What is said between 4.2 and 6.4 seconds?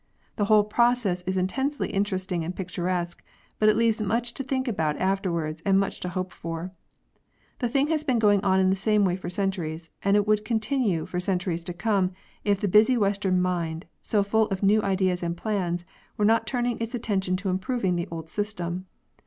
to think about afterwards and much to hope